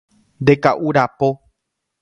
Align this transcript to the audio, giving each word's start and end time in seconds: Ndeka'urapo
Ndeka'urapo 0.41 1.29